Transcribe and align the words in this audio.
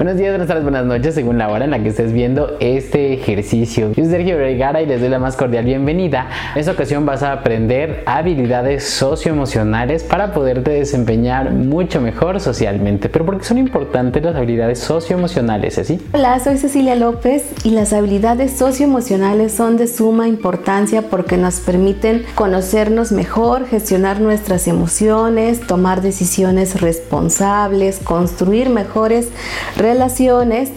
Buenos 0.00 0.16
días, 0.16 0.30
buenas 0.30 0.48
tardes, 0.48 0.62
buenas 0.62 0.86
noches, 0.86 1.14
según 1.14 1.36
la 1.36 1.50
hora 1.50 1.66
en 1.66 1.72
la 1.72 1.82
que 1.82 1.90
estés 1.90 2.14
viendo 2.14 2.56
este 2.58 3.12
ejercicio. 3.12 3.88
Yo 3.88 3.96
soy 3.96 4.06
Sergio 4.06 4.38
Vergara 4.38 4.80
y 4.80 4.86
les 4.86 4.98
doy 4.98 5.10
la 5.10 5.18
más 5.18 5.36
cordial 5.36 5.66
bienvenida. 5.66 6.26
En 6.54 6.60
esta 6.60 6.72
ocasión 6.72 7.04
vas 7.04 7.22
a 7.22 7.32
aprender 7.32 8.02
habilidades 8.06 8.88
socioemocionales 8.88 10.02
para 10.02 10.32
poderte 10.32 10.70
desempeñar 10.70 11.50
mucho 11.50 12.00
mejor 12.00 12.40
socialmente. 12.40 13.10
Pero 13.10 13.26
¿por 13.26 13.36
qué 13.36 13.44
son 13.44 13.58
importantes 13.58 14.22
las 14.22 14.36
habilidades 14.36 14.78
socioemocionales, 14.78 15.76
así? 15.76 16.00
Hola, 16.14 16.40
soy 16.40 16.56
Cecilia 16.56 16.96
López 16.96 17.44
y 17.62 17.72
las 17.72 17.92
habilidades 17.92 18.56
socioemocionales 18.56 19.52
son 19.52 19.76
de 19.76 19.86
suma 19.86 20.28
importancia 20.28 21.02
porque 21.10 21.36
nos 21.36 21.60
permiten 21.60 22.24
conocernos 22.36 23.12
mejor, 23.12 23.66
gestionar 23.66 24.22
nuestras 24.22 24.66
emociones, 24.66 25.60
tomar 25.60 26.00
decisiones 26.00 26.80
responsables, 26.80 27.98
construir 27.98 28.70
mejores 28.70 29.28
relaciones, 29.76 29.89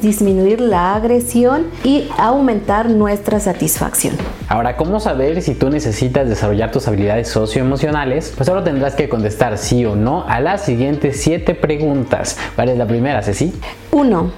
disminuir 0.02 0.62
la 0.62 0.96
agresión 0.96 1.68
y 1.84 2.08
aumentar 2.18 2.90
nuestra 2.90 3.40
satisfacción. 3.40 4.16
Ahora, 4.48 4.78
¿cómo 4.78 5.00
saber 5.00 5.42
si 5.42 5.56
tú 5.56 5.70
necesitas 5.70 6.28
desarrollar 6.28 6.72
tus 6.72 6.88
habilidades 6.88 7.28
socioemocionales? 7.28 8.34
Pues 8.36 8.50
ahora 8.50 8.64
tendrás 8.64 8.96
que 8.96 9.10
contestar 9.10 9.58
sí 9.58 9.86
o 9.86 9.96
no 9.96 10.26
a 10.28 10.40
las 10.40 10.64
siguientes 10.64 11.22
siete 11.22 11.56
preguntas. 11.56 12.38
¿Cuál 12.56 12.70
es 12.70 12.78
la 12.78 12.88
primera, 12.88 13.22
Ceci? 13.22 13.54
1. 13.92 14.32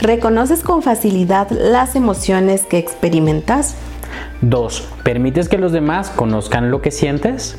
¿Reconoces 0.00 0.62
con 0.62 0.82
facilidad 0.82 1.50
las 1.50 1.96
emociones 1.96 2.62
que 2.66 2.78
experimentas? 2.78 3.74
2. 4.42 4.88
¿Permites 5.02 5.48
que 5.48 5.58
los 5.58 5.72
demás 5.72 6.10
conozcan 6.10 6.70
lo 6.70 6.82
que 6.82 6.90
sientes? 6.90 7.56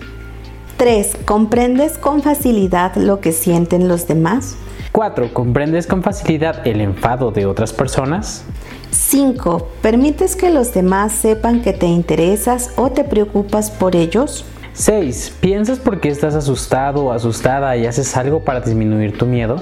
3. 0.77 1.17
¿Comprendes 1.25 1.97
con 1.97 2.21
facilidad 2.21 2.95
lo 2.95 3.19
que 3.19 3.31
sienten 3.31 3.87
los 3.87 4.07
demás? 4.07 4.55
4. 4.97 5.31
¿Comprendes 5.31 5.85
con 5.85 6.01
facilidad 6.01 6.67
el 6.67 6.81
enfado 6.81 7.29
de 7.29 7.45
otras 7.45 7.71
personas? 7.71 8.43
5. 8.89 9.67
¿Permites 9.83 10.35
que 10.35 10.49
los 10.49 10.73
demás 10.73 11.11
sepan 11.11 11.61
que 11.61 11.71
te 11.71 11.85
interesas 11.85 12.71
o 12.77 12.89
te 12.89 13.03
preocupas 13.03 13.69
por 13.69 13.95
ellos? 13.95 14.43
6. 14.73 15.35
¿Piensas 15.39 15.77
por 15.77 15.99
qué 15.99 16.09
estás 16.09 16.33
asustado 16.33 17.05
o 17.05 17.11
asustada 17.11 17.77
y 17.77 17.85
haces 17.85 18.17
algo 18.17 18.39
para 18.39 18.61
disminuir 18.61 19.15
tu 19.15 19.27
miedo? 19.27 19.57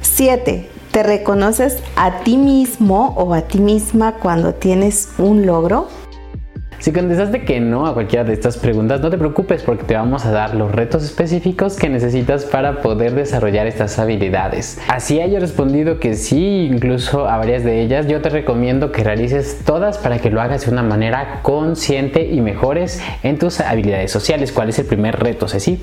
7. 0.00 0.70
¿Te 0.90 1.02
reconoces 1.02 1.82
a 1.94 2.20
ti 2.20 2.38
mismo 2.38 3.12
o 3.18 3.34
a 3.34 3.42
ti 3.42 3.58
misma 3.58 4.14
cuando 4.14 4.54
tienes 4.54 5.10
un 5.18 5.44
logro? 5.44 5.88
Si 6.86 6.92
contestaste 6.92 7.44
que 7.44 7.58
no 7.58 7.88
a 7.88 7.94
cualquiera 7.94 8.22
de 8.22 8.32
estas 8.32 8.58
preguntas, 8.58 9.00
no 9.00 9.10
te 9.10 9.18
preocupes 9.18 9.64
porque 9.64 9.82
te 9.82 9.94
vamos 9.94 10.24
a 10.24 10.30
dar 10.30 10.54
los 10.54 10.70
retos 10.70 11.02
específicos 11.02 11.74
que 11.74 11.88
necesitas 11.88 12.44
para 12.44 12.80
poder 12.80 13.12
desarrollar 13.12 13.66
estas 13.66 13.98
habilidades. 13.98 14.78
Así 14.86 15.20
haya 15.20 15.40
respondido 15.40 15.98
que 15.98 16.14
sí, 16.14 16.68
incluso 16.70 17.28
a 17.28 17.38
varias 17.38 17.64
de 17.64 17.82
ellas, 17.82 18.06
yo 18.06 18.22
te 18.22 18.28
recomiendo 18.28 18.92
que 18.92 19.02
realices 19.02 19.62
todas 19.64 19.98
para 19.98 20.20
que 20.20 20.30
lo 20.30 20.40
hagas 20.40 20.64
de 20.64 20.70
una 20.70 20.84
manera 20.84 21.40
consciente 21.42 22.24
y 22.24 22.40
mejores 22.40 23.00
en 23.24 23.36
tus 23.36 23.58
habilidades 23.58 24.12
sociales. 24.12 24.52
¿Cuál 24.52 24.68
es 24.68 24.78
el 24.78 24.86
primer 24.86 25.18
reto, 25.18 25.48
Ceci? 25.48 25.80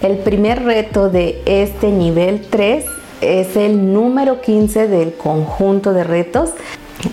El 0.00 0.16
primer 0.16 0.62
reto 0.62 1.10
de 1.10 1.42
este 1.44 1.90
nivel 1.90 2.40
3 2.48 2.86
es 3.20 3.56
el 3.56 3.92
número 3.92 4.40
15 4.40 4.88
del 4.88 5.12
conjunto 5.14 5.92
de 5.92 6.04
retos 6.04 6.50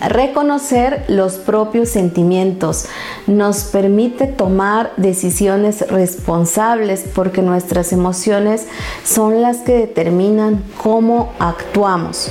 Reconocer 0.00 1.04
los 1.08 1.34
propios 1.34 1.88
sentimientos 1.88 2.86
nos 3.26 3.64
permite 3.64 4.26
tomar 4.26 4.92
decisiones 4.96 5.88
responsables 5.88 7.04
porque 7.14 7.42
nuestras 7.42 7.92
emociones 7.92 8.66
son 9.04 9.42
las 9.42 9.58
que 9.58 9.74
determinan 9.74 10.62
cómo 10.82 11.32
actuamos. 11.38 12.30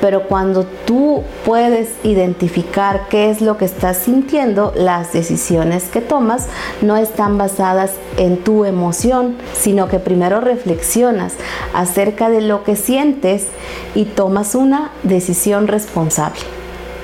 Pero 0.00 0.28
cuando 0.28 0.64
tú 0.86 1.22
puedes 1.44 1.90
identificar 2.04 3.08
qué 3.10 3.28
es 3.28 3.42
lo 3.42 3.58
que 3.58 3.66
estás 3.66 3.98
sintiendo, 3.98 4.72
las 4.74 5.12
decisiones 5.12 5.84
que 5.84 6.00
tomas 6.00 6.46
no 6.80 6.96
están 6.96 7.36
basadas 7.36 7.92
en 8.16 8.38
tu 8.38 8.64
emoción, 8.64 9.36
sino 9.52 9.88
que 9.88 9.98
primero 9.98 10.40
reflexionas 10.40 11.34
acerca 11.74 12.30
de 12.30 12.40
lo 12.40 12.64
que 12.64 12.76
sientes 12.76 13.46
y 13.94 14.06
tomas 14.06 14.54
una 14.54 14.90
decisión 15.02 15.68
responsable 15.68 16.59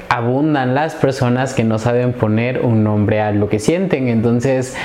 abundan 0.08 0.74
las 0.74 0.94
personas 0.94 1.54
que 1.54 1.64
no 1.64 1.78
saben 1.78 2.12
poner 2.12 2.60
un 2.60 2.84
nombre 2.84 3.20
a 3.20 3.32
lo 3.32 3.48
que 3.48 3.58
sienten. 3.58 4.08
Entonces, 4.08 4.76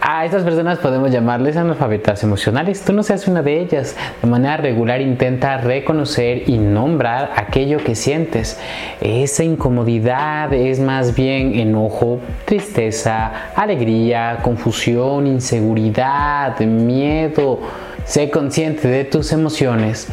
a 0.00 0.24
estas 0.24 0.44
personas 0.44 0.78
podemos 0.78 1.10
llamarles 1.10 1.56
analfabetas 1.56 2.22
emocionales. 2.22 2.82
Tú 2.82 2.92
no 2.92 3.02
seas 3.02 3.26
una 3.26 3.42
de 3.42 3.60
ellas. 3.60 3.96
De 4.22 4.28
manera 4.28 4.56
regular 4.56 5.00
intenta 5.00 5.58
reconocer 5.58 6.48
y 6.48 6.58
nombrar 6.58 7.32
aquello 7.34 7.78
que 7.78 7.96
sientes. 7.96 8.60
Esa 9.00 9.42
incomodidad 9.42 10.52
es 10.52 10.78
más 10.78 11.16
bien 11.16 11.58
enojo, 11.58 12.20
tristeza, 12.44 13.50
alegría, 13.56 14.38
confusión, 14.42 15.26
inseguridad, 15.26 16.58
miedo. 16.60 17.58
Sé 18.04 18.30
consciente 18.30 18.86
de 18.86 19.04
tus 19.04 19.32
emociones. 19.32 20.06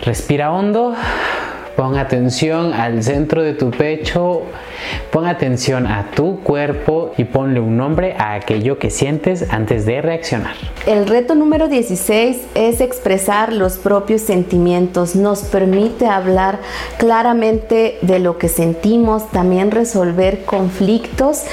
Respira 0.00 0.50
hondo. 0.50 0.94
Pon 1.76 1.96
atención 1.96 2.74
al 2.74 3.02
centro 3.02 3.42
de 3.42 3.54
tu 3.54 3.70
pecho, 3.70 4.42
pon 5.10 5.26
atención 5.26 5.86
a 5.86 6.10
tu 6.14 6.40
cuerpo 6.40 7.12
y 7.16 7.24
ponle 7.24 7.60
un 7.60 7.76
nombre 7.76 8.14
a 8.18 8.34
aquello 8.34 8.78
que 8.78 8.90
sientes 8.90 9.46
antes 9.50 9.86
de 9.86 10.02
reaccionar. 10.02 10.54
El 10.86 11.06
reto 11.06 11.34
número 11.34 11.68
16 11.68 12.38
es 12.54 12.80
expresar 12.80 13.52
los 13.52 13.78
propios 13.78 14.20
sentimientos. 14.20 15.16
Nos 15.16 15.42
permite 15.42 16.06
hablar 16.06 16.58
claramente 16.98 17.98
de 18.02 18.18
lo 18.18 18.36
que 18.36 18.48
sentimos, 18.48 19.30
también 19.30 19.70
resolver 19.70 20.44
conflictos 20.44 21.44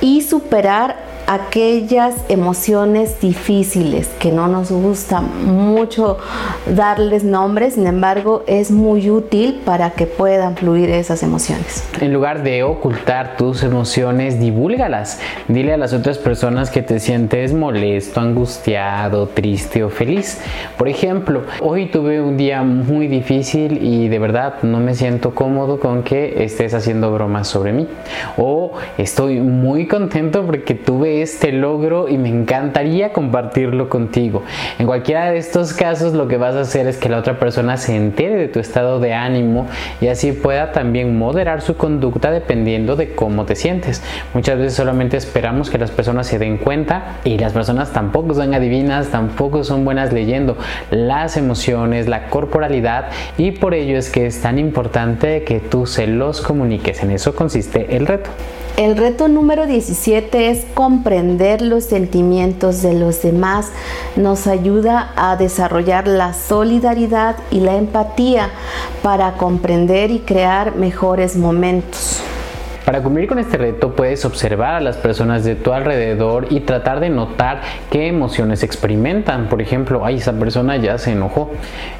y 0.00 0.22
superar 0.22 1.05
aquellas 1.26 2.14
emociones 2.28 3.20
difíciles 3.20 4.08
que 4.20 4.30
no 4.30 4.46
nos 4.46 4.70
gusta 4.70 5.20
mucho 5.20 6.18
darles 6.66 7.24
nombres, 7.24 7.74
sin 7.74 7.86
embargo 7.86 8.44
es 8.46 8.70
muy 8.70 9.10
útil 9.10 9.60
para 9.64 9.90
que 9.90 10.06
puedan 10.06 10.56
fluir 10.56 10.90
esas 10.90 11.22
emociones. 11.22 11.86
En 12.00 12.12
lugar 12.12 12.42
de 12.42 12.62
ocultar 12.62 13.36
tus 13.36 13.62
emociones, 13.62 14.38
divúlgalas. 14.38 15.20
Dile 15.48 15.72
a 15.72 15.76
las 15.76 15.92
otras 15.92 16.18
personas 16.18 16.70
que 16.70 16.82
te 16.82 17.00
sientes 17.00 17.52
molesto, 17.52 18.20
angustiado, 18.20 19.26
triste 19.28 19.82
o 19.82 19.90
feliz. 19.90 20.40
Por 20.76 20.88
ejemplo, 20.88 21.42
hoy 21.60 21.86
tuve 21.86 22.20
un 22.20 22.36
día 22.36 22.62
muy 22.62 23.08
difícil 23.08 23.82
y 23.82 24.08
de 24.08 24.18
verdad 24.18 24.62
no 24.62 24.78
me 24.78 24.94
siento 24.94 25.34
cómodo 25.34 25.80
con 25.80 26.02
que 26.02 26.44
estés 26.44 26.74
haciendo 26.74 27.12
bromas 27.12 27.48
sobre 27.48 27.72
mí. 27.72 27.88
O 28.36 28.72
estoy 28.96 29.40
muy 29.40 29.86
contento 29.86 30.44
porque 30.44 30.74
tuve 30.74 31.15
este 31.22 31.52
logro 31.52 32.08
y 32.08 32.18
me 32.18 32.28
encantaría 32.28 33.12
compartirlo 33.12 33.88
contigo. 33.88 34.42
En 34.78 34.86
cualquiera 34.86 35.30
de 35.30 35.38
estos 35.38 35.72
casos 35.72 36.12
lo 36.12 36.28
que 36.28 36.36
vas 36.36 36.54
a 36.54 36.60
hacer 36.60 36.86
es 36.86 36.96
que 36.96 37.08
la 37.08 37.18
otra 37.18 37.38
persona 37.38 37.76
se 37.76 37.96
entere 37.96 38.36
de 38.36 38.48
tu 38.48 38.60
estado 38.60 39.00
de 39.00 39.14
ánimo 39.14 39.66
y 40.00 40.08
así 40.08 40.32
pueda 40.32 40.72
también 40.72 41.18
moderar 41.18 41.60
su 41.60 41.76
conducta 41.76 42.30
dependiendo 42.30 42.96
de 42.96 43.14
cómo 43.14 43.44
te 43.44 43.56
sientes. 43.56 44.02
Muchas 44.34 44.58
veces 44.58 44.74
solamente 44.74 45.16
esperamos 45.16 45.70
que 45.70 45.78
las 45.78 45.90
personas 45.90 46.26
se 46.26 46.38
den 46.38 46.58
cuenta 46.58 47.18
y 47.24 47.38
las 47.38 47.52
personas 47.52 47.92
tampoco 47.92 48.34
son 48.34 48.54
adivinas, 48.54 49.08
tampoco 49.08 49.64
son 49.64 49.84
buenas 49.84 50.12
leyendo 50.12 50.56
las 50.90 51.36
emociones, 51.36 52.08
la 52.08 52.28
corporalidad 52.28 53.10
y 53.38 53.52
por 53.52 53.74
ello 53.74 53.98
es 53.98 54.10
que 54.10 54.26
es 54.26 54.40
tan 54.40 54.58
importante 54.58 55.44
que 55.44 55.60
tú 55.60 55.86
se 55.86 56.06
los 56.06 56.40
comuniques. 56.40 57.02
En 57.02 57.10
eso 57.10 57.34
consiste 57.34 57.96
el 57.96 58.06
reto. 58.06 58.30
El 58.76 58.98
reto 58.98 59.28
número 59.28 59.66
17 59.66 60.50
es 60.50 60.66
comprender 61.06 61.62
los 61.62 61.84
sentimientos 61.84 62.82
de 62.82 62.92
los 62.92 63.22
demás. 63.22 63.70
Nos 64.16 64.48
ayuda 64.48 65.12
a 65.14 65.36
desarrollar 65.36 66.08
la 66.08 66.32
solidaridad 66.32 67.36
y 67.52 67.60
la 67.60 67.76
empatía 67.76 68.50
para 69.04 69.34
comprender 69.34 70.10
y 70.10 70.18
crear 70.18 70.74
mejores 70.74 71.36
momentos. 71.36 72.20
Para 72.84 73.04
cumplir 73.04 73.28
con 73.28 73.38
este 73.38 73.56
reto 73.56 73.94
puedes 73.94 74.24
observar 74.24 74.74
a 74.74 74.80
las 74.80 74.96
personas 74.96 75.44
de 75.44 75.54
tu 75.54 75.72
alrededor 75.72 76.48
y 76.50 76.60
tratar 76.60 76.98
de 76.98 77.08
notar 77.08 77.60
qué 77.88 78.08
emociones 78.08 78.64
experimentan. 78.64 79.48
Por 79.48 79.62
ejemplo, 79.62 80.04
ay, 80.04 80.16
esa 80.16 80.32
persona 80.32 80.76
ya 80.76 80.98
se 80.98 81.12
enojó. 81.12 81.52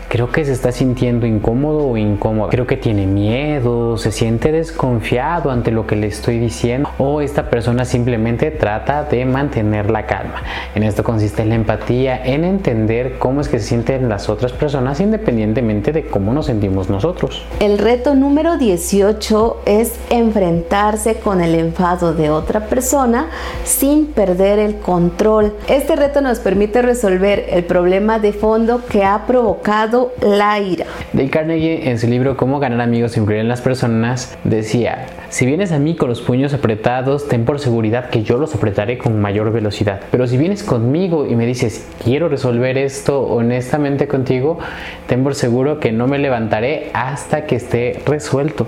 Creo 0.08 0.30
que 0.30 0.44
se 0.44 0.52
está 0.52 0.70
sintiendo 0.70 1.26
incómodo 1.26 1.88
o 1.88 1.96
incómoda. 1.96 2.50
Creo 2.50 2.66
que 2.66 2.76
tiene 2.76 3.06
miedo, 3.06 3.98
se 3.98 4.12
siente 4.12 4.52
desconfiado 4.52 5.50
ante 5.50 5.72
lo 5.72 5.86
que 5.86 5.96
le 5.96 6.06
estoy 6.06 6.38
diciendo 6.38 6.88
o 6.98 7.20
esta 7.20 7.50
persona 7.50 7.84
simplemente 7.84 8.52
trata 8.52 9.02
de 9.04 9.24
mantener 9.24 9.90
la 9.90 10.06
calma. 10.06 10.42
En 10.74 10.84
esto 10.84 11.02
consiste 11.02 11.44
la 11.44 11.56
empatía, 11.56 12.24
en 12.24 12.44
entender 12.44 13.18
cómo 13.18 13.40
es 13.40 13.48
que 13.48 13.58
se 13.58 13.66
sienten 13.66 14.08
las 14.08 14.28
otras 14.28 14.52
personas 14.52 15.00
independientemente 15.00 15.92
de 15.92 16.06
cómo 16.06 16.32
nos 16.32 16.46
sentimos 16.46 16.88
nosotros. 16.88 17.44
El 17.58 17.78
reto 17.78 18.14
número 18.14 18.58
18 18.58 19.62
es 19.66 19.94
enfrentarse 20.10 21.16
con 21.16 21.40
el 21.40 21.54
enfado 21.54 22.14
de 22.14 22.30
otra 22.30 22.66
persona 22.66 23.28
sin 23.64 24.06
perder 24.06 24.58
el 24.58 24.76
control. 24.76 25.54
Este 25.68 25.96
reto 25.96 26.20
nos 26.20 26.38
permite 26.38 26.82
resolver 26.82 27.46
el 27.50 27.64
problema 27.64 28.18
de 28.18 28.32
fondo 28.32 28.82
que 28.88 29.04
ha 29.04 29.26
provocado 29.26 29.95
llamado 29.96 30.12
la 30.20 30.58
ira. 30.60 30.86
Dale 31.12 31.30
Carnegie 31.30 31.88
en 31.88 31.98
su 31.98 32.06
libro 32.06 32.36
Cómo 32.36 32.58
ganar 32.58 32.80
amigos 32.80 33.16
e 33.16 33.20
influir 33.20 33.40
en 33.40 33.48
las 33.48 33.60
personas 33.60 34.36
decía, 34.44 35.06
si 35.28 35.46
vienes 35.46 35.72
a 35.72 35.78
mí 35.78 35.96
con 35.96 36.08
los 36.08 36.20
puños 36.20 36.54
apretados, 36.54 37.28
ten 37.28 37.44
por 37.44 37.58
seguridad 37.60 38.10
que 38.10 38.22
yo 38.22 38.38
los 38.38 38.54
apretaré 38.54 38.98
con 38.98 39.20
mayor 39.20 39.52
velocidad. 39.52 40.00
Pero 40.10 40.26
si 40.26 40.36
vienes 40.36 40.62
conmigo 40.62 41.26
y 41.26 41.36
me 41.36 41.46
dices, 41.46 41.86
quiero 42.02 42.28
resolver 42.28 42.78
esto 42.78 43.22
honestamente 43.22 44.08
contigo, 44.08 44.58
ten 45.06 45.22
por 45.22 45.34
seguro 45.34 45.80
que 45.80 45.92
no 45.92 46.06
me 46.06 46.18
levantaré 46.18 46.90
hasta 46.92 47.46
que 47.46 47.56
esté 47.56 48.00
resuelto. 48.06 48.66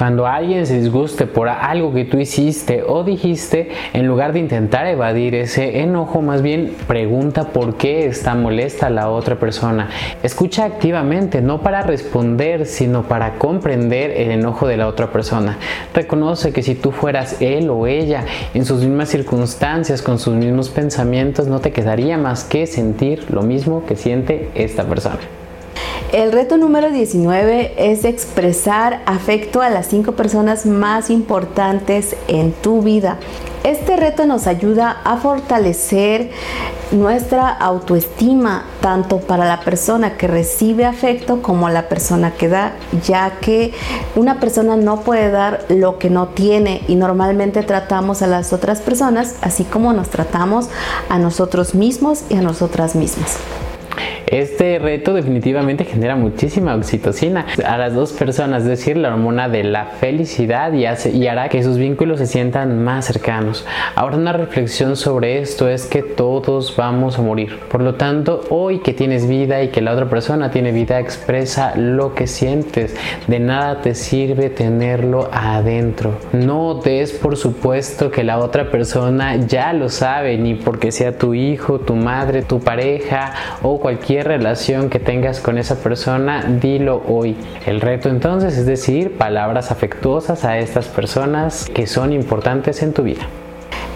Cuando 0.00 0.26
alguien 0.26 0.64
se 0.64 0.80
disguste 0.80 1.26
por 1.26 1.50
algo 1.50 1.92
que 1.92 2.06
tú 2.06 2.16
hiciste 2.16 2.82
o 2.88 3.04
dijiste, 3.04 3.68
en 3.92 4.06
lugar 4.06 4.32
de 4.32 4.38
intentar 4.38 4.86
evadir 4.86 5.34
ese 5.34 5.80
enojo, 5.80 6.22
más 6.22 6.40
bien 6.40 6.74
pregunta 6.86 7.48
por 7.48 7.76
qué 7.76 8.06
está 8.06 8.34
molesta 8.34 8.88
la 8.88 9.10
otra 9.10 9.38
persona. 9.38 9.90
Escucha 10.22 10.64
activamente, 10.64 11.42
no 11.42 11.60
para 11.60 11.82
responder, 11.82 12.64
sino 12.64 13.02
para 13.02 13.34
comprender 13.34 14.12
el 14.12 14.30
enojo 14.30 14.66
de 14.66 14.78
la 14.78 14.88
otra 14.88 15.12
persona. 15.12 15.58
Reconoce 15.92 16.54
que 16.54 16.62
si 16.62 16.74
tú 16.74 16.92
fueras 16.92 17.42
él 17.42 17.68
o 17.68 17.86
ella 17.86 18.24
en 18.54 18.64
sus 18.64 18.80
mismas 18.80 19.10
circunstancias, 19.10 20.00
con 20.00 20.18
sus 20.18 20.32
mismos 20.32 20.70
pensamientos, 20.70 21.46
no 21.46 21.60
te 21.60 21.72
quedaría 21.72 22.16
más 22.16 22.44
que 22.44 22.66
sentir 22.66 23.26
lo 23.30 23.42
mismo 23.42 23.84
que 23.84 23.96
siente 23.96 24.48
esta 24.54 24.84
persona. 24.84 25.39
El 26.12 26.32
reto 26.32 26.56
número 26.56 26.90
19 26.90 27.74
es 27.76 28.04
expresar 28.04 29.00
afecto 29.06 29.62
a 29.62 29.70
las 29.70 29.86
cinco 29.86 30.12
personas 30.12 30.66
más 30.66 31.08
importantes 31.08 32.16
en 32.26 32.50
tu 32.50 32.82
vida. 32.82 33.18
Este 33.62 33.94
reto 33.96 34.26
nos 34.26 34.48
ayuda 34.48 35.02
a 35.04 35.18
fortalecer 35.18 36.32
nuestra 36.90 37.48
autoestima 37.48 38.64
tanto 38.80 39.20
para 39.20 39.44
la 39.44 39.60
persona 39.60 40.16
que 40.16 40.26
recibe 40.26 40.84
afecto 40.84 41.42
como 41.42 41.68
la 41.68 41.88
persona 41.88 42.32
que 42.32 42.48
da, 42.48 42.72
ya 43.06 43.38
que 43.40 43.72
una 44.16 44.40
persona 44.40 44.74
no 44.74 45.02
puede 45.02 45.30
dar 45.30 45.64
lo 45.68 46.00
que 46.00 46.10
no 46.10 46.26
tiene 46.28 46.82
y 46.88 46.96
normalmente 46.96 47.62
tratamos 47.62 48.22
a 48.22 48.26
las 48.26 48.52
otras 48.52 48.80
personas 48.80 49.36
así 49.42 49.62
como 49.62 49.92
nos 49.92 50.08
tratamos 50.08 50.70
a 51.08 51.20
nosotros 51.20 51.76
mismos 51.76 52.24
y 52.30 52.34
a 52.34 52.42
nosotras 52.42 52.96
mismas. 52.96 53.36
Este 54.30 54.78
reto 54.78 55.12
definitivamente 55.12 55.84
genera 55.84 56.14
muchísima 56.14 56.76
oxitocina 56.76 57.46
a 57.66 57.76
las 57.76 57.94
dos 57.94 58.12
personas, 58.12 58.62
es 58.62 58.68
decir, 58.68 58.96
la 58.96 59.08
hormona 59.08 59.48
de 59.48 59.64
la 59.64 59.86
felicidad 59.86 60.72
y, 60.72 60.86
hace, 60.86 61.10
y 61.10 61.26
hará 61.26 61.48
que 61.48 61.64
sus 61.64 61.78
vínculos 61.78 62.20
se 62.20 62.26
sientan 62.26 62.84
más 62.84 63.06
cercanos. 63.06 63.66
Ahora 63.96 64.16
una 64.16 64.32
reflexión 64.32 64.94
sobre 64.94 65.40
esto 65.40 65.68
es 65.68 65.86
que 65.86 66.02
todos 66.02 66.76
vamos 66.76 67.18
a 67.18 67.22
morir. 67.22 67.58
Por 67.68 67.82
lo 67.82 67.96
tanto, 67.96 68.42
hoy 68.50 68.78
que 68.78 68.92
tienes 68.92 69.26
vida 69.26 69.64
y 69.64 69.68
que 69.70 69.80
la 69.80 69.92
otra 69.92 70.08
persona 70.08 70.52
tiene 70.52 70.70
vida, 70.70 71.00
expresa 71.00 71.74
lo 71.74 72.14
que 72.14 72.28
sientes. 72.28 72.94
De 73.26 73.40
nada 73.40 73.80
te 73.82 73.96
sirve 73.96 74.48
tenerlo 74.48 75.28
adentro. 75.32 76.14
No 76.32 76.74
des 76.74 77.10
por 77.10 77.36
supuesto 77.36 78.12
que 78.12 78.22
la 78.22 78.38
otra 78.38 78.70
persona 78.70 79.34
ya 79.34 79.72
lo 79.72 79.88
sabe, 79.88 80.38
ni 80.38 80.54
porque 80.54 80.92
sea 80.92 81.18
tu 81.18 81.34
hijo, 81.34 81.80
tu 81.80 81.96
madre, 81.96 82.42
tu 82.42 82.60
pareja 82.60 83.32
o 83.62 83.80
cualquier 83.80 84.19
relación 84.22 84.90
que 84.90 84.98
tengas 84.98 85.40
con 85.40 85.58
esa 85.58 85.76
persona, 85.76 86.44
dilo 86.60 87.02
hoy. 87.08 87.36
El 87.66 87.80
reto 87.80 88.08
entonces 88.08 88.56
es 88.56 88.66
decir 88.66 89.16
palabras 89.16 89.70
afectuosas 89.70 90.44
a 90.44 90.58
estas 90.58 90.88
personas 90.88 91.68
que 91.72 91.86
son 91.86 92.12
importantes 92.12 92.82
en 92.82 92.92
tu 92.92 93.02
vida. 93.02 93.22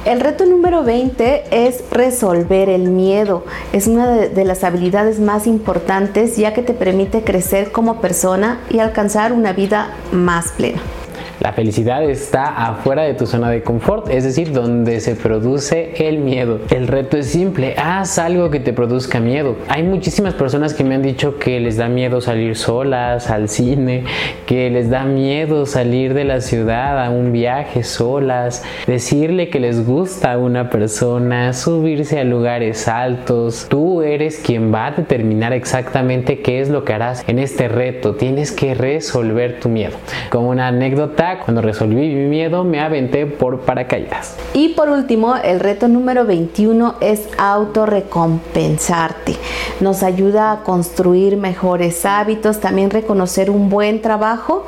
El 0.04 0.20
reto 0.20 0.44
número 0.44 0.84
20 0.84 1.44
es 1.50 1.82
resolver 1.90 2.68
el 2.68 2.90
miedo. 2.90 3.44
Es 3.72 3.86
una 3.86 4.10
de, 4.10 4.44
las 4.44 4.62
habilidades 4.62 5.18
más 5.18 5.46
importantes 5.46 6.36
ya 6.36 6.52
que 6.52 6.60
te 6.60 6.74
permite 6.74 7.24
crecer 7.24 7.72
como 7.72 8.02
persona 8.02 8.60
y 8.68 8.80
alcanzar 8.80 9.32
una 9.32 9.54
vida 9.54 9.94
más 10.12 10.52
plena. 10.52 10.82
La 11.40 11.52
felicidad 11.52 12.02
está 12.04 12.68
afuera 12.68 13.02
de 13.02 13.14
tu 13.14 13.26
zona 13.26 13.50
de 13.50 13.62
confort, 13.62 14.08
es 14.08 14.24
decir, 14.24 14.52
donde 14.52 15.00
se 15.00 15.16
produce 15.16 15.92
el 16.08 16.18
miedo. 16.18 16.60
El 16.70 16.88
reto 16.88 17.16
es 17.16 17.26
simple, 17.26 17.74
haz 17.76 18.18
algo 18.18 18.50
que 18.50 18.60
te 18.60 18.72
produzca 18.72 19.20
miedo. 19.20 19.56
Hay 19.68 19.82
muchísimas 19.82 20.34
personas 20.34 20.74
que 20.74 20.84
me 20.84 20.94
han 20.94 21.02
dicho 21.02 21.38
que 21.38 21.58
les 21.60 21.76
da 21.76 21.88
miedo 21.88 22.20
salir 22.20 22.56
solas 22.56 23.30
al 23.30 23.48
cine, 23.48 24.04
que 24.46 24.70
les 24.70 24.90
da 24.90 25.04
miedo 25.04 25.66
salir 25.66 26.14
de 26.14 26.24
la 26.24 26.40
ciudad 26.40 27.04
a 27.04 27.10
un 27.10 27.32
viaje 27.32 27.82
solas, 27.82 28.62
decirle 28.86 29.48
que 29.50 29.60
les 29.60 29.86
gusta 29.86 30.32
a 30.32 30.38
una 30.38 30.70
persona, 30.70 31.52
subirse 31.52 32.20
a 32.20 32.24
lugares 32.24 32.88
altos. 32.88 33.66
Tú 33.68 34.02
eres 34.02 34.38
quien 34.38 34.72
va 34.72 34.86
a 34.86 34.90
determinar 34.92 35.52
exactamente 35.52 36.40
qué 36.40 36.60
es 36.60 36.68
lo 36.68 36.84
que 36.84 36.92
harás 36.92 37.24
en 37.28 37.38
este 37.38 37.68
reto. 37.68 38.14
Tienes 38.14 38.52
que 38.52 38.74
resolver 38.74 39.60
tu 39.60 39.68
miedo. 39.68 39.96
Como 40.30 40.50
una 40.50 40.68
anécdota, 40.68 41.23
cuando 41.44 41.62
resolví 41.62 41.94
mi 41.94 42.28
miedo, 42.28 42.64
me 42.64 42.80
aventé 42.80 43.26
por 43.26 43.60
paracaídas. 43.60 44.36
Y 44.52 44.70
por 44.70 44.88
último, 44.88 45.36
el 45.36 45.60
reto 45.60 45.88
número 45.88 46.24
21 46.24 46.96
es 47.00 47.28
autorrecompensarte. 47.38 49.36
Nos 49.80 50.02
ayuda 50.02 50.52
a 50.52 50.62
construir 50.62 51.36
mejores 51.36 52.04
hábitos, 52.04 52.60
también 52.60 52.90
reconocer 52.90 53.50
un 53.50 53.68
buen 53.70 54.02
trabajo, 54.02 54.66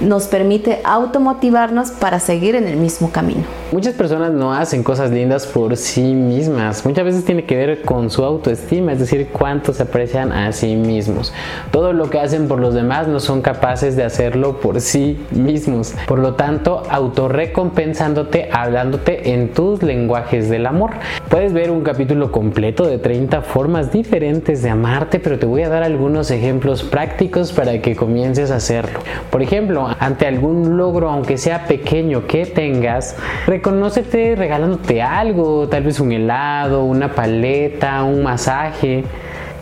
nos 0.00 0.26
permite 0.26 0.80
automotivarnos 0.84 1.90
para 1.90 2.20
seguir 2.20 2.54
en 2.54 2.68
el 2.68 2.76
mismo 2.76 3.10
camino. 3.10 3.42
Muchas 3.72 3.94
personas 3.94 4.32
no 4.32 4.52
hacen 4.52 4.82
cosas 4.82 5.10
lindas 5.10 5.46
por 5.46 5.76
sí 5.76 6.14
mismas. 6.14 6.84
Muchas 6.84 7.04
veces 7.04 7.24
tiene 7.24 7.44
que 7.44 7.56
ver 7.56 7.82
con 7.82 8.10
su 8.10 8.22
autoestima, 8.24 8.92
es 8.92 9.00
decir, 9.00 9.28
cuánto 9.32 9.72
se 9.72 9.82
aprecian 9.82 10.32
a 10.32 10.52
sí 10.52 10.76
mismos. 10.76 11.32
Todo 11.72 11.92
lo 11.92 12.10
que 12.10 12.20
hacen 12.20 12.46
por 12.46 12.60
los 12.60 12.74
demás 12.74 13.08
no 13.08 13.20
son 13.20 13.42
capaces 13.42 13.96
de 13.96 14.04
hacerlo 14.04 14.60
por 14.60 14.80
sí 14.80 15.18
mismos. 15.30 15.93
Por 16.06 16.18
lo 16.18 16.34
tanto, 16.34 16.82
autorrecompensándote, 16.88 18.48
hablándote 18.52 19.32
en 19.32 19.52
tus 19.52 19.82
lenguajes 19.82 20.48
del 20.48 20.66
amor. 20.66 20.92
Puedes 21.28 21.52
ver 21.52 21.70
un 21.70 21.82
capítulo 21.82 22.30
completo 22.30 22.86
de 22.86 22.98
30 22.98 23.42
formas 23.42 23.92
diferentes 23.92 24.62
de 24.62 24.70
amarte, 24.70 25.20
pero 25.20 25.38
te 25.38 25.46
voy 25.46 25.62
a 25.62 25.68
dar 25.68 25.82
algunos 25.82 26.30
ejemplos 26.30 26.82
prácticos 26.82 27.52
para 27.52 27.80
que 27.80 27.96
comiences 27.96 28.50
a 28.50 28.56
hacerlo. 28.56 29.00
Por 29.30 29.42
ejemplo, 29.42 29.88
ante 29.98 30.26
algún 30.26 30.76
logro, 30.76 31.08
aunque 31.10 31.38
sea 31.38 31.66
pequeño 31.66 32.26
que 32.26 32.46
tengas, 32.46 33.16
reconócete 33.46 34.34
regalándote 34.36 35.02
algo, 35.02 35.68
tal 35.68 35.84
vez 35.84 36.00
un 36.00 36.12
helado, 36.12 36.84
una 36.84 37.14
paleta, 37.14 38.04
un 38.04 38.22
masaje 38.22 39.04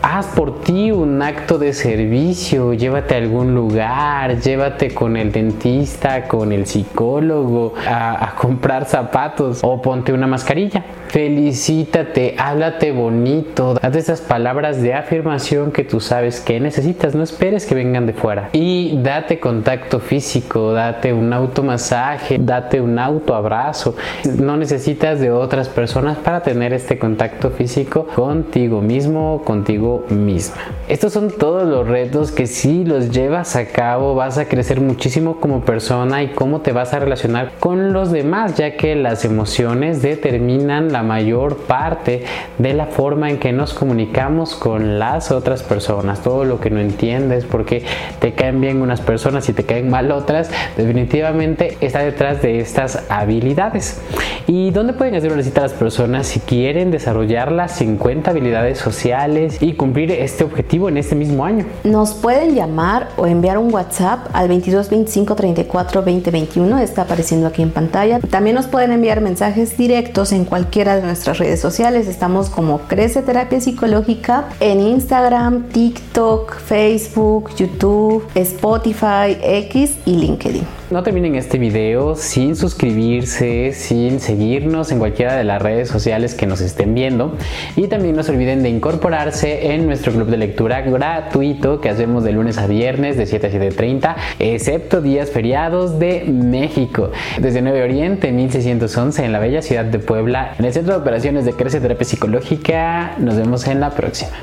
haz 0.03 0.27
por 0.27 0.61
ti 0.61 0.91
un 0.91 1.21
acto 1.21 1.57
de 1.57 1.71
servicio, 1.71 2.73
llévate 2.73 3.15
a 3.15 3.17
algún 3.19 3.55
lugar, 3.55 4.37
llévate 4.39 4.93
con 4.93 5.15
el 5.15 5.31
dentista, 5.31 6.27
con 6.27 6.51
el 6.51 6.67
psicólogo, 6.67 7.73
a, 7.87 8.35
comprar 8.37 8.85
zapatos 8.85 9.61
o 9.63 9.81
ponte 9.81 10.11
una 10.11 10.27
mascarilla 10.27 10.83
felicítate, 11.13 12.33
háblate 12.39 12.91
bonito, 12.91 13.75
date 13.75 13.99
esas 13.99 14.19
palabras 14.19 14.81
de 14.81 14.95
afirmación 14.95 15.71
que 15.71 15.83
tú 15.83 15.99
sabes 15.99 16.39
que 16.39 16.59
necesitas, 16.59 17.13
no 17.13 17.21
esperes 17.21 17.67
que 17.67 17.75
vengan 17.75 18.07
de 18.07 18.13
fuera. 18.13 18.49
Y 18.51 18.97
date 19.03 19.39
contacto 19.39 19.99
físico, 19.99 20.73
date 20.73 21.13
un 21.13 21.31
automasaje, 21.31 22.39
date 22.39 22.81
un 22.81 22.97
autoabrazo. 22.97 23.95
No 24.39 24.57
necesitas 24.57 25.19
de 25.19 25.29
otras 25.29 25.69
personas 25.69 26.17
para 26.17 26.41
tener 26.41 26.73
este 26.73 26.97
contacto 26.97 27.51
físico 27.51 28.07
contigo 28.15 28.81
mismo, 28.81 29.43
contigo 29.45 29.92
misma. 30.09 30.61
Estos 30.87 31.13
son 31.13 31.31
todos 31.31 31.67
los 31.67 31.87
retos 31.87 32.31
que 32.31 32.47
si 32.47 32.83
los 32.83 33.11
llevas 33.11 33.55
a 33.55 33.67
cabo 33.67 34.15
vas 34.15 34.37
a 34.37 34.45
crecer 34.45 34.81
muchísimo 34.81 35.39
como 35.39 35.61
persona 35.61 36.23
y 36.23 36.29
cómo 36.29 36.61
te 36.61 36.71
vas 36.71 36.93
a 36.93 36.99
relacionar 36.99 37.53
con 37.59 37.93
los 37.93 38.11
demás, 38.11 38.55
ya 38.55 38.75
que 38.75 38.95
las 38.95 39.25
emociones 39.25 40.01
determinan 40.01 40.91
la 40.91 41.03
mayor 41.03 41.57
parte 41.57 42.25
de 42.57 42.73
la 42.73 42.87
forma 42.87 43.29
en 43.29 43.37
que 43.37 43.51
nos 43.51 43.73
comunicamos 43.73 44.55
con 44.55 44.99
las 44.99 45.31
otras 45.31 45.63
personas. 45.63 46.21
Todo 46.21 46.43
lo 46.45 46.59
que 46.59 46.69
no 46.69 46.79
entiendes, 46.79 47.45
porque 47.45 47.83
te 48.19 48.33
caen 48.33 48.61
bien 48.61 48.81
unas 48.81 49.01
personas 49.01 49.47
y 49.49 49.53
te 49.53 49.63
caen 49.63 49.89
mal 49.89 50.11
otras, 50.11 50.51
definitivamente 50.77 51.77
está 51.81 51.99
detrás 51.99 52.41
de 52.41 52.59
estas 52.59 53.03
habilidades. 53.09 54.01
¿Y 54.47 54.71
dónde 54.71 54.93
pueden 54.93 55.15
hacer 55.15 55.31
una 55.31 55.43
cita 55.43 55.61
las 55.61 55.73
personas 55.73 56.27
si 56.27 56.39
quieren 56.39 56.91
desarrollar 56.91 57.51
las 57.51 57.71
50 57.77 58.31
habilidades 58.31 58.77
sociales 58.77 59.61
y 59.61 59.73
cumplir 59.83 60.11
este 60.11 60.45
objetivo 60.45 60.87
en 60.87 60.95
este 60.95 61.13
mismo 61.13 61.43
año? 61.43 61.65
Nos 61.83 62.13
pueden 62.13 62.55
llamar 62.55 63.09
o 63.17 63.27
enviar 63.27 63.57
un 63.57 63.73
WhatsApp 63.73 64.27
al 64.31 64.47
22 64.47 64.89
25 64.89 65.35
34 65.35 66.03
20 66.03 66.31
21, 66.31 66.77
está 66.77 67.01
apareciendo 67.01 67.47
aquí 67.47 67.61
en 67.61 67.71
pantalla. 67.71 68.21
También 68.21 68.55
nos 68.55 68.67
pueden 68.67 68.93
enviar 68.93 69.19
mensajes 69.19 69.75
directos 69.75 70.31
en 70.31 70.45
cualquiera 70.45 70.95
de 70.95 71.01
nuestras 71.01 71.37
redes 71.37 71.59
sociales. 71.59 72.07
Estamos 72.07 72.49
como 72.49 72.79
Crece 72.87 73.23
Terapia 73.23 73.59
Psicológica 73.59 74.45
en 74.61 74.79
Instagram, 74.79 75.63
TikTok, 75.63 76.55
Facebook, 76.59 77.53
YouTube, 77.57 78.25
Spotify, 78.35 79.37
X 79.41 79.97
y 80.05 80.15
LinkedIn. 80.15 80.82
No 80.93 81.01
terminen 81.01 81.33
este 81.33 81.57
video 81.57 82.15
sin 82.15 82.55
suscribirse, 82.55 83.73
sin 83.73 84.19
seguir 84.19 84.43
seguirnos 84.43 84.91
en 84.91 84.99
cualquiera 84.99 85.35
de 85.35 85.43
las 85.43 85.59
redes 85.59 85.87
sociales 85.89 86.35
que 86.35 86.45
nos 86.45 86.61
estén 86.61 86.93
viendo 86.93 87.35
y 87.75 87.87
también 87.87 88.15
no 88.15 88.21
se 88.21 88.31
olviden 88.31 88.61
de 88.61 88.69
incorporarse 88.69 89.73
en 89.73 89.87
nuestro 89.87 90.11
club 90.11 90.27
de 90.27 90.37
lectura 90.37 90.81
gratuito 90.81 91.81
que 91.81 91.89
hacemos 91.89 92.23
de 92.23 92.33
lunes 92.33 92.59
a 92.59 92.67
viernes 92.67 93.17
de 93.17 93.25
7 93.25 93.47
a 93.47 93.51
7.30, 93.51 94.15
excepto 94.37 95.01
días 95.01 95.31
feriados 95.31 95.97
de 95.97 96.25
México. 96.25 97.09
Desde 97.39 97.63
9 97.63 97.81
Oriente 97.81 98.31
1611 98.31 99.25
en 99.25 99.31
la 99.31 99.39
bella 99.39 99.63
ciudad 99.63 99.85
de 99.85 99.97
Puebla, 99.97 100.53
en 100.59 100.65
el 100.65 100.73
Centro 100.73 100.93
de 100.93 100.99
Operaciones 100.99 101.45
de 101.45 101.53
Crece 101.53 101.79
Terapia 101.79 102.05
Psicológica. 102.05 103.15
Nos 103.17 103.37
vemos 103.37 103.65
en 103.65 103.79
la 103.79 103.89
próxima. 103.89 104.33